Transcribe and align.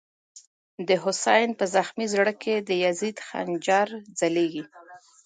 دحسین” 0.87 1.49
په 1.59 1.65
زخمی 1.75 2.05
زړه 2.13 2.33
کی، 2.41 2.53
دیزید 2.69 3.17
خنجر 3.27 3.87
ځلیږی” 4.19 4.63